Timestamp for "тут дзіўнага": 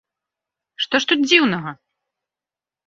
1.11-1.71